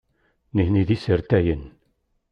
Nitni 0.55 0.83
d 0.87 0.89
isertayen. 0.95 1.63